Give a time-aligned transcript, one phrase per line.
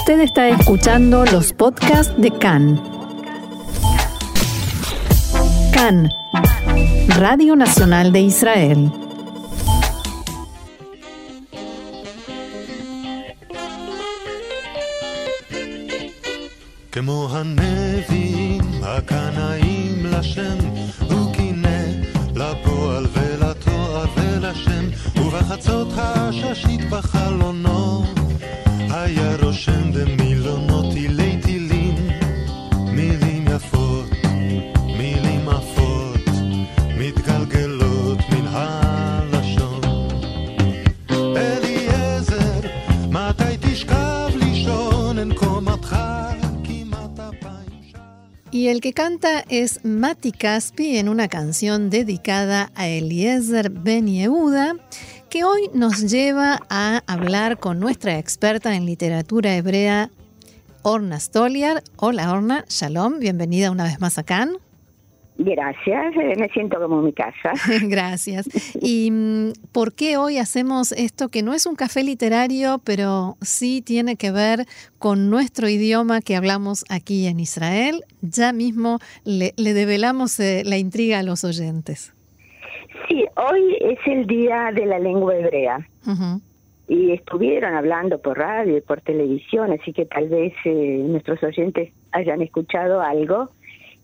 [0.00, 2.80] Usted está escuchando los podcasts de CAN.
[5.72, 6.08] CAN,
[7.18, 8.90] Radio Nacional de Israel.
[16.96, 20.58] כמו הנביאים הקנאים לשם,
[21.10, 21.82] הוא קינא
[22.34, 24.84] לפועל ולתואר ולשם,
[25.16, 27.89] ובחצות הששית בחלונו,
[48.61, 54.75] Y el que canta es Mati Caspi en una canción dedicada a Eliezer Ben Yehuda,
[55.31, 60.11] que hoy nos lleva a hablar con nuestra experta en literatura hebrea,
[60.83, 61.83] Orna Stoliar.
[61.95, 64.57] Hola Orna, shalom, bienvenida una vez más a Cannes.
[65.37, 67.53] Gracias, eh, me siento como en mi casa.
[67.83, 68.47] Gracias.
[68.79, 73.81] ¿Y mm, por qué hoy hacemos esto que no es un café literario, pero sí
[73.81, 74.65] tiene que ver
[74.99, 78.03] con nuestro idioma que hablamos aquí en Israel?
[78.21, 82.13] Ya mismo le, le develamos eh, la intriga a los oyentes.
[83.07, 85.87] Sí, hoy es el día de la lengua hebrea
[86.87, 91.93] y estuvieron hablando por radio y por televisión, así que tal vez eh, nuestros oyentes
[92.11, 93.49] hayan escuchado algo.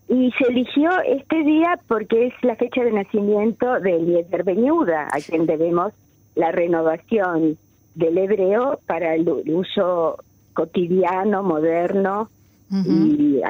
[0.08, 5.08] Y se eligió este día porque es la fecha de nacimiento de Eliezer Ben Yehuda,
[5.12, 5.92] a quien debemos
[6.34, 7.58] la renovación
[7.94, 10.18] del hebreo para el uso
[10.54, 12.30] cotidiano, moderno
[12.70, 13.40] y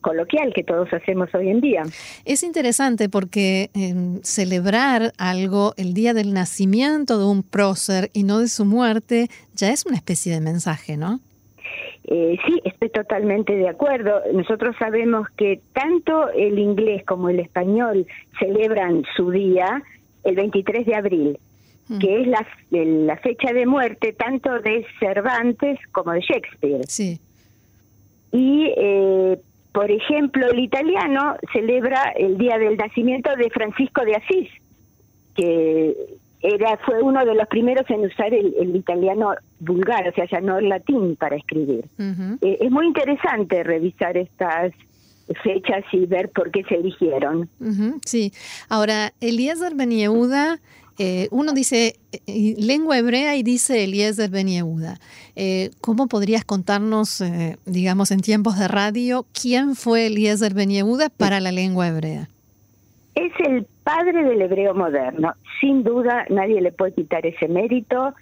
[0.00, 1.82] coloquial que todos hacemos hoy en día.
[2.24, 8.38] Es interesante porque eh, celebrar algo el día del nacimiento de un prócer y no
[8.38, 11.20] de su muerte ya es una especie de mensaje, ¿no?
[12.10, 14.20] Eh, sí, estoy totalmente de acuerdo.
[14.32, 18.06] Nosotros sabemos que tanto el inglés como el español
[18.38, 19.82] celebran su día
[20.24, 21.38] el 23 de abril,
[21.90, 21.98] Mm.
[21.98, 26.84] que es la, fecha de muerte tanto de Cervantes como de Shakespeare.
[26.86, 27.18] Sí.
[28.30, 29.38] Y, eh,
[29.72, 34.48] por ejemplo, el italiano celebra el día del nacimiento de Francisco de Asís,
[35.34, 35.96] que
[36.42, 40.40] era fue uno de los primeros en usar el, el italiano vulgar, o sea, ya
[40.40, 41.84] no el latín para escribir.
[41.98, 44.72] Eh, es muy interesante revisar estas
[45.42, 47.48] fechas y ver por qué se eligieron.
[48.04, 48.32] Sí.
[48.68, 50.58] Ahora, Eliezer Ben Yehuda,
[50.98, 51.96] eh, uno dice
[52.26, 54.98] eh, lengua hebrea y dice Eliezer Ben Yehuda.
[55.36, 61.10] Eh, ¿Cómo podrías contarnos, eh, digamos, en tiempos de radio, quién fue Eliezer Ben Yehuda
[61.10, 62.28] para la lengua hebrea?
[63.14, 65.34] Es el padre del hebreo moderno.
[65.60, 68.14] Sin duda, nadie le puede quitar ese mérito.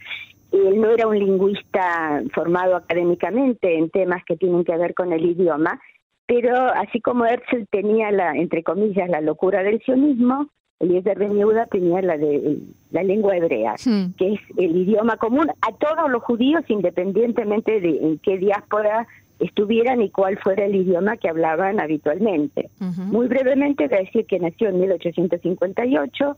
[0.52, 5.24] Él no era un lingüista formado académicamente en temas que tienen que ver con el
[5.24, 5.78] idioma,
[6.26, 10.48] pero así como Herzl tenía la, entre comillas, la locura del sionismo,
[10.80, 12.58] Eliezer Yehuda tenía la de
[12.90, 13.74] la lengua hebrea.
[14.16, 19.06] Que es el idioma común a todos los judíos independientemente de en qué diáspora
[19.40, 22.70] estuvieran y cuál fuera el idioma que hablaban habitualmente.
[22.80, 26.36] Muy brevemente voy a decir que nació en 1858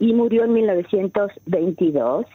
[0.00, 2.26] y murió en 1922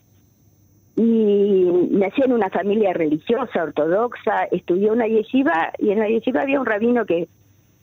[0.95, 6.41] y nació en una familia religiosa ortodoxa, estudió en una yeshiva y en la yeshiva
[6.41, 7.27] había un rabino que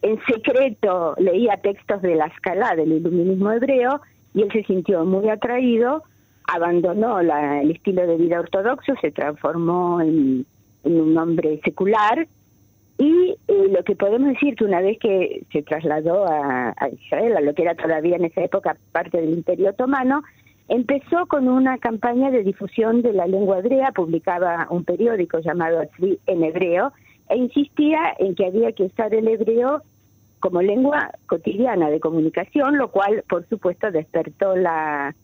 [0.02, 4.00] en secreto leía textos de la escala del iluminismo hebreo
[4.34, 6.02] y él se sintió muy atraído,
[6.52, 10.44] abandonó la- el estilo de vida ortodoxo, se transformó en
[10.84, 12.26] un hombre secular.
[12.96, 17.36] Y eh, lo que podemos decir que una vez que se trasladó a, a Israel,
[17.36, 20.22] a lo que era todavía en esa época parte del Imperio Otomano,
[20.68, 26.18] empezó con una campaña de difusión de la lengua hebrea, publicaba un periódico llamado Atzvi
[26.26, 26.92] en hebreo,
[27.28, 29.82] e insistía en que había que usar el hebreo
[30.40, 35.14] como lengua cotidiana de comunicación, lo cual, por supuesto, despertó la,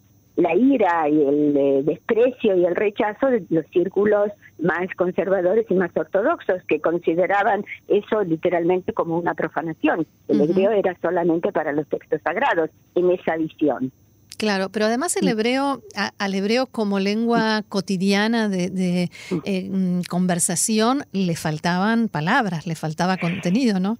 [0.41, 5.75] la ira y el eh, desprecio y el rechazo de los círculos más conservadores y
[5.75, 10.07] más ortodoxos, que consideraban eso literalmente como una profanación.
[10.29, 13.93] El hebreo era solamente para los textos sagrados, en esa visión.
[14.37, 19.11] Claro, pero además el hebreo, a- al hebreo como lengua cotidiana de, de,
[19.45, 23.99] eh, mm, conversación, le faltaban palabras, le faltaba contenido, ¿no?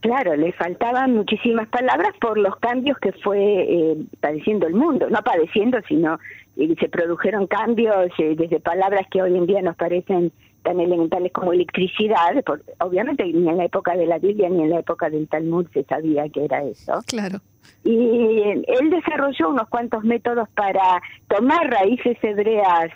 [0.00, 5.18] Claro, le faltaban muchísimas palabras por los cambios que fue eh, padeciendo el mundo, no
[5.22, 6.18] padeciendo, sino
[6.56, 10.30] eh, se produjeron cambios eh, desde palabras que hoy en día nos parecen
[10.62, 14.70] tan elementales como electricidad, por- obviamente ni en la época de la Biblia ni en
[14.70, 17.00] la época del Talmud se sabía que era eso.
[17.06, 17.38] Claro.
[17.84, 22.90] Y él desarrolló unos cuantos métodos para tomar raíces hebreas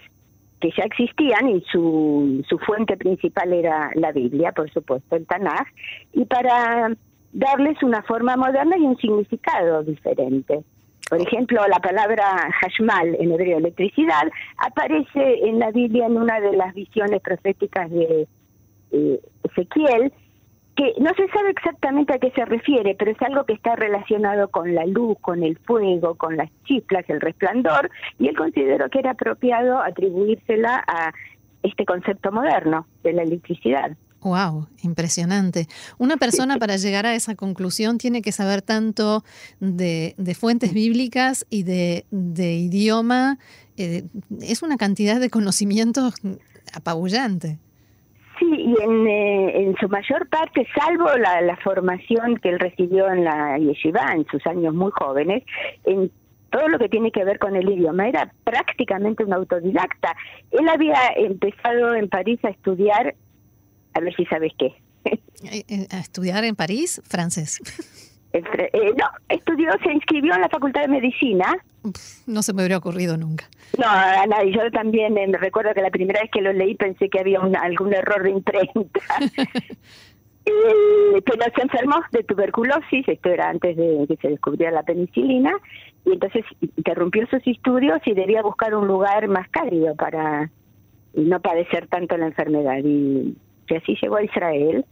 [0.60, 5.66] que ya existían y su, su fuente principal era la Biblia, por supuesto, el Tanaj,
[6.12, 6.94] y para
[7.32, 10.62] darles una forma moderna y un significado diferente.
[11.08, 12.24] Por ejemplo, la palabra
[12.60, 18.28] hashmal, en hebreo electricidad, aparece en la Biblia en una de las visiones proféticas de
[18.92, 20.12] eh, Ezequiel,
[20.80, 24.48] que no se sabe exactamente a qué se refiere, pero es algo que está relacionado
[24.48, 29.00] con la luz, con el fuego, con las chispas, el resplandor, y él consideró que
[29.00, 31.12] era apropiado atribuírsela a
[31.62, 33.94] este concepto moderno de la electricidad.
[34.22, 35.66] Wow, impresionante.
[35.98, 39.22] Una persona para llegar a esa conclusión tiene que saber tanto
[39.60, 43.38] de, fuentes bíblicas y de, idioma.
[43.76, 44.04] Eh,
[44.40, 46.14] es una cantidad de conocimientos
[46.72, 47.58] apabullante.
[48.40, 53.08] Sí, y en, eh, en su mayor parte, salvo la, la, formación que él recibió
[53.10, 55.44] en la yeshiva en sus años muy jóvenes,
[55.84, 56.10] en
[56.50, 60.16] todo lo que tiene que ver con el idioma, era prácticamente un autodidacta.
[60.50, 63.14] Él había empezado en París a estudiar,
[63.92, 64.74] a ver si sabes qué.
[65.42, 67.00] Eh, eh, ¿A estudiar en París?
[67.08, 67.60] Francés.
[68.34, 71.56] no, estudió, se inscribió en la Facultad de Medicina
[72.26, 73.46] no se me habría ocurrido nunca.
[73.78, 77.20] No, a Yo también me recuerdo que la primera vez que lo leí pensé que
[77.20, 79.00] había algún error de imprenta.
[80.44, 85.52] eh, pero se enfermó de tuberculosis, esto era antes de que se descubriera la penicilina,
[86.04, 86.44] y entonces
[86.76, 90.50] interrumpió sus estudios y debía buscar un lugar más cálido para
[91.14, 92.78] no padecer tanto la enfermedad.
[92.82, 93.36] Y,
[93.68, 94.84] y así llegó a Israel.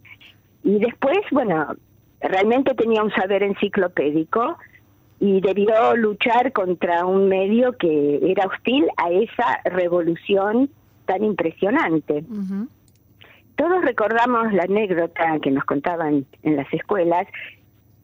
[0.63, 1.75] Y después, bueno,
[2.21, 4.57] realmente tenía un saber enciclopédico
[5.19, 10.69] y debió luchar contra un medio que era hostil a esa revolución
[11.05, 12.23] tan impresionante.
[13.55, 17.27] Todos recordamos la anécdota que nos contaban en las escuelas,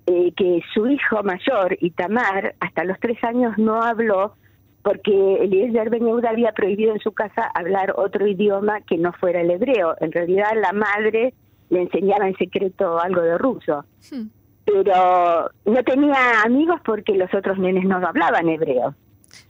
[0.08, 4.36] eh, que su hijo mayor, Itamar, hasta los tres años no habló
[4.84, 9.42] porque Eliezer Ben Yehuda había prohibido en su casa hablar otro idioma que no fuera
[9.42, 9.96] el hebreo.
[10.00, 11.34] En realidad la madre
[11.70, 13.86] le enseñaba en secreto algo de ruso.
[14.12, 14.28] Hmm
[14.66, 18.96] pero no tenía amigos porque los otros nenes no hablaban hebreo.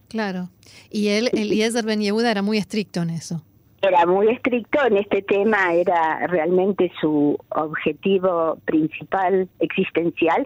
[0.10, 0.50] Claro.
[0.90, 3.42] Y él, Eliezer Ben Yehuda, era muy estricto en eso.
[3.82, 10.46] Era muy estricto en este tema, era realmente su objetivo principal existencial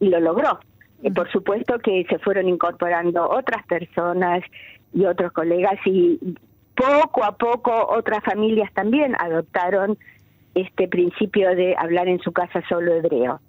[0.00, 0.58] y lo logró.
[1.02, 4.42] Y por supuesto que se fueron incorporando otras personas
[4.92, 6.18] y otros colegas y
[6.74, 9.98] poco a poco otras familias también adoptaron
[10.54, 13.40] este principio de hablar en su casa solo hebreo.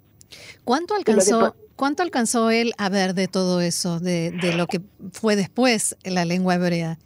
[0.64, 4.80] ¿Cuánto alcanzó, ¿Cuánto alcanzó él a ver de todo eso, de, de lo que
[5.12, 6.98] fue después la lengua hebrea?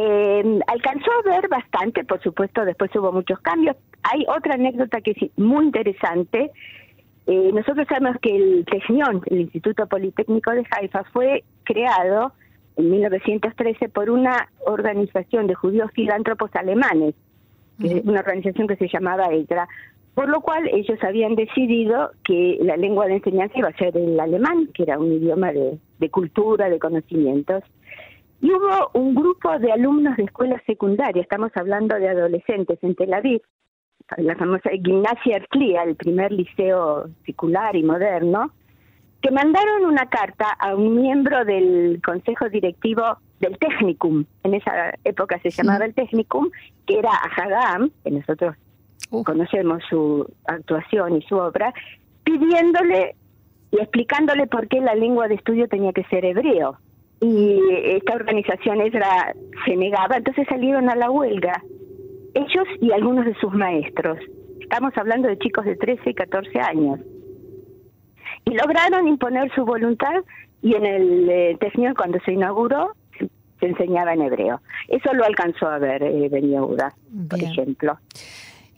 [0.00, 3.76] Eh, alcanzó a ver bastante, por supuesto, después hubo muchos cambios.
[4.04, 6.52] Hay otra anécdota que es muy interesante.
[7.26, 12.32] Eh, nosotros sabemos que el TESNION, el Instituto Politécnico de Haifa, fue creado
[12.76, 17.16] en 1913 por una organización de judíos filántropos alemanes,
[18.04, 19.68] una organización que se llamaba ETRA,
[20.18, 24.18] por lo cual ellos habían decidido que la lengua de enseñanza iba a ser el
[24.18, 27.62] alemán, que era un idioma de, cultura, de conocimientos.
[28.40, 33.14] Y hubo un grupo de alumnos de escuela secundaria, estamos hablando de adolescentes en Tel
[33.14, 33.42] Aviv,
[34.16, 38.50] la famosa Gimnasia Erclia, el primer liceo secular y moderno,
[39.22, 43.04] que mandaron una carta a un miembro del consejo directivo
[43.38, 46.50] del Technicum, en esa época se llamaba el Technicum,
[46.88, 48.56] que era Hagam, que nosotros
[49.24, 51.72] conocemos su actuación y su obra,
[52.24, 53.16] pidiéndole
[53.70, 56.78] y explicándole por qué la lengua de estudio tenía que ser hebreo.
[57.20, 59.34] Y esta organización Esra
[59.64, 61.62] se negaba, entonces salieron a la huelga,
[62.34, 64.18] ellos y algunos de sus maestros.
[64.60, 67.00] Estamos hablando de chicos de 13 y 14 años.
[68.44, 70.22] Y lograron imponer su voluntad
[70.62, 71.58] y en el eh,
[71.96, 72.92] cuando se inauguró,
[73.60, 74.60] se enseñaba en hebreo.
[74.88, 76.30] Eso lo alcanzó a ver eh,
[77.28, 77.98] por ejemplo.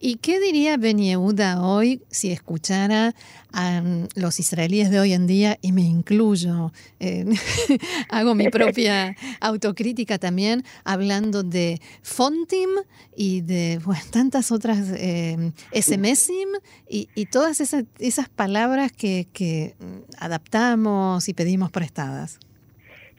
[0.03, 3.13] ¿Y qué diría Ben Yehuda hoy si escuchara
[3.53, 7.27] a mm, los israelíes de hoy en día, y me incluyo, eh,
[8.09, 12.71] hago mi propia autocrítica también, hablando de Fontim
[13.15, 13.79] y de
[14.11, 16.49] tantas otras eh, SMSim
[16.89, 22.41] y, todas esas, esas palabras que, que mm, adaptamos y pedimos prestadas?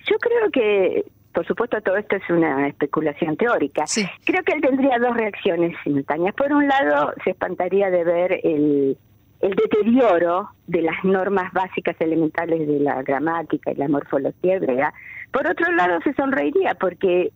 [0.10, 3.86] Yo creo que por supuesto todo esto es una especulación teórica.
[4.26, 6.36] Creo que él tendría dos reacciones simultáneas.
[6.36, 8.98] Por un lado, se espantaría de ver el,
[9.40, 14.94] el deterioro de las normas básicas elementales de la gramática y la morfología hebrea.
[15.32, 17.32] Por otro lado, se sonreiría porque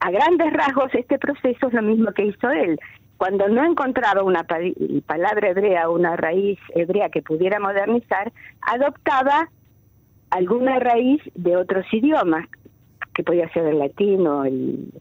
[0.00, 2.78] a grandes rasgos este proceso es lo mismo que hizo él.
[3.16, 9.48] Cuando no encontraba una palabra hebrea una raíz hebrea que pudiera modernizar, adoptaba
[10.30, 12.46] alguna raíz de otros idiomas,
[13.18, 14.92] que podía ser el latín o el,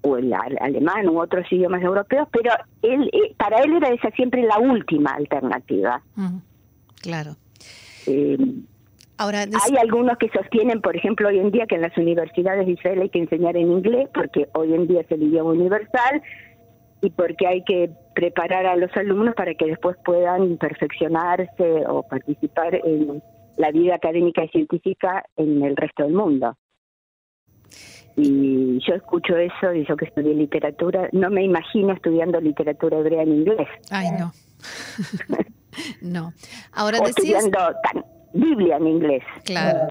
[0.00, 2.50] o el alemán u otros idiomas europeos, pero
[2.80, 6.02] él eh, para él era esa siempre la última alternativa.
[7.02, 7.36] claro.
[8.06, 8.38] Eh,
[9.18, 12.72] Ahora, Hay algunos que sostienen, por ejemplo, hoy en día que en las universidades de
[12.72, 16.22] Israel hay que enseñar en inglés porque hoy en día es el idioma universal
[17.02, 22.74] y porque hay que preparar a los alumnos para que después puedan perfeccionarse o participar
[22.76, 23.22] en
[23.58, 26.56] la vida académica y científica en el resto del mundo.
[28.22, 33.22] Y yo escucho eso, y yo que estudié literatura, no me imagino estudiando literatura hebrea
[33.22, 33.68] en inglés.
[33.90, 34.32] Ay, no.
[36.02, 36.32] no.
[36.72, 39.22] Ahora o estudiando tan, Biblia en inglés.
[39.44, 39.88] Claro.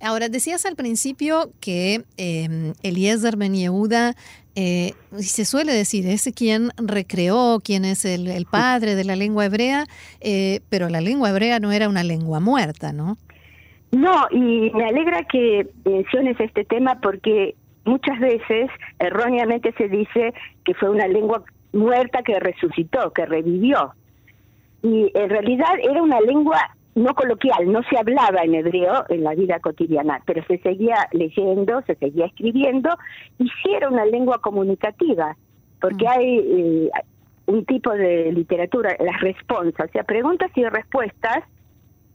[0.00, 4.14] Ahora, decías al principio que eh, Eliezer Ben Yehuda,
[4.54, 9.86] eh, se suele decir, es quien recreó, quien es el, padre de la lengua hebrea,
[10.20, 13.16] eh, pero la lengua hebrea no era una lengua muerta, ¿no?
[13.92, 20.34] No, y me alegra que menciones este tema porque muchas veces erróneamente se dice
[20.64, 23.94] que fue una lengua muerta que resucitó, que revivió.
[24.82, 26.58] Y en realidad era una lengua
[26.94, 31.80] no coloquial, no se hablaba en hebreo en la vida cotidiana, pero se seguía leyendo,
[31.86, 32.90] se seguía escribiendo,
[33.38, 35.36] y sí era una lengua comunicativa,
[35.80, 36.08] porque mm.
[36.08, 36.90] hay eh,
[37.46, 41.44] un tipo de literatura, las responsas, o sea, preguntas y respuestas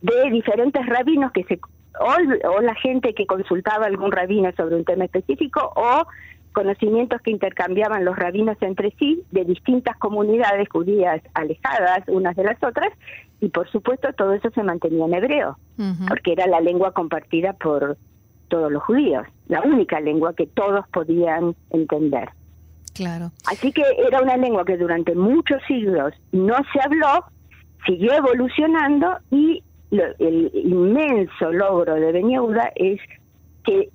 [0.02, 1.60] de diferentes rabinos que se
[2.00, 6.06] o, la gente que consultaba algún rabino sobre un tema específico o
[6.54, 12.62] conocimientos que intercambiaban los rabinos entre sí de distintas comunidades judías alejadas unas de las
[12.64, 12.92] otras
[13.40, 15.58] y por supuesto todo eso se mantenía en hebreo
[16.08, 17.98] porque era la lengua compartida por
[18.48, 22.30] todos los judíos, la única lengua que todos podían entender.
[22.94, 23.32] Claro.
[23.46, 27.26] Así que era una lengua que durante muchos siglos no se habló,
[27.86, 33.00] siguió evolucionando y el inmenso logro de Beniuda es
[33.64, 33.90] que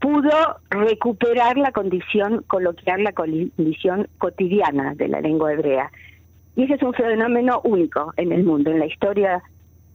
[0.00, 0.30] pudo
[0.70, 5.90] recuperar la condición coloquial, la condición cotidiana de la lengua hebrea.
[6.56, 8.70] Y ese es un fenómeno único en el mundo.
[8.70, 9.42] En la historia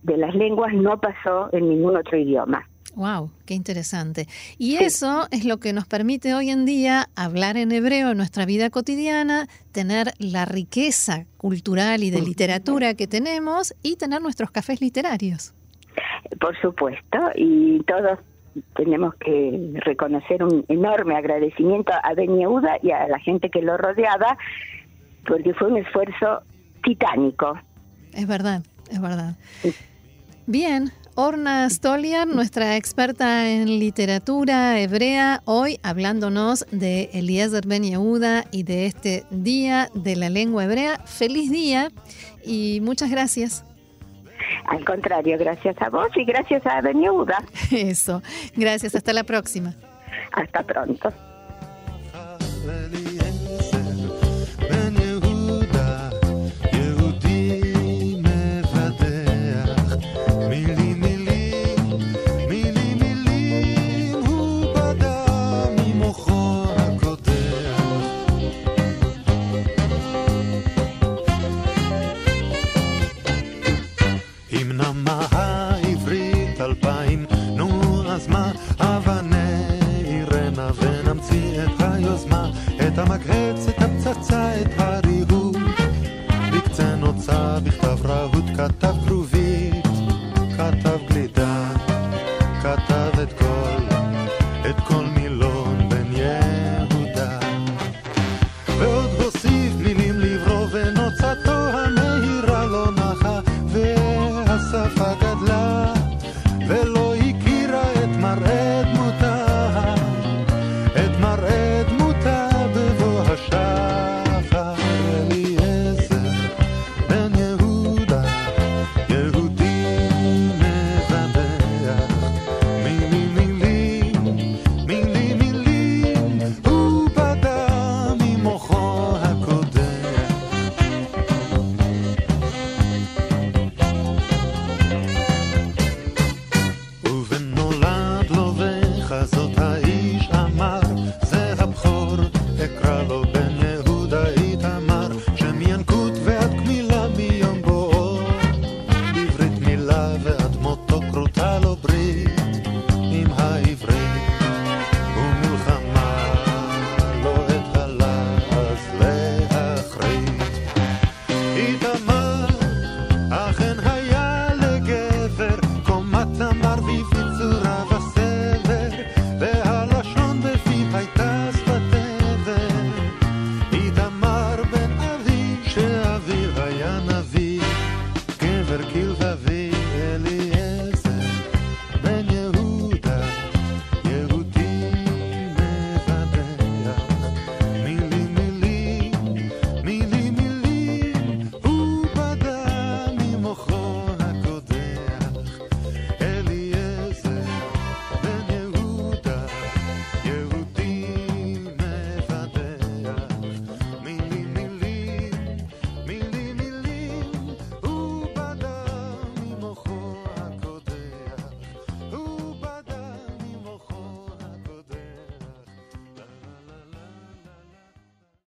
[0.03, 2.67] de las lenguas no pasó en ningún otro idioma.
[2.95, 4.27] Wow, qué interesante.
[4.57, 8.45] Y eso es lo que nos permite hoy en día hablar en hebreo en nuestra
[8.45, 14.81] vida cotidiana, tener la riqueza cultural y de literatura que tenemos y tener nuestros cafés
[14.81, 15.53] literarios.
[16.39, 18.19] Por supuesto, y todos
[18.75, 23.77] tenemos que reconocer un enorme agradecimiento a Ben Yehuda y a la gente que lo
[23.77, 24.37] rodeaba,
[25.27, 26.41] porque fue un esfuerzo
[26.83, 27.59] titánico.
[28.13, 29.35] Es verdad, es verdad.
[30.47, 38.61] Bien, Orna Stoliar, nuestra experta en literatura hebrea, hoy hablándonos de Eliezer Ben Yehuda y
[38.61, 40.99] de este Día de la Lengua Hebrea.
[41.05, 41.89] Feliz día
[42.45, 43.65] y muchas gracias.
[44.67, 47.43] Al contrario, gracias a vos y gracias a Ben Yehuda.
[47.71, 48.21] Eso,
[48.55, 49.73] gracias, hasta la próxima.
[50.33, 51.11] Hasta pronto.